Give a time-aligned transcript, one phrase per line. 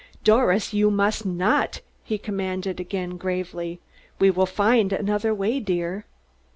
[0.23, 3.79] "Doris, you must not!" he commanded again gravely.
[4.17, 6.07] "We will find another way, dear."